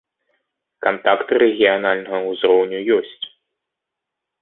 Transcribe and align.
Кантакты 0.85 1.33
рэгіянальнага 1.45 2.19
узроўню 2.33 2.79
ёсць. 2.99 3.25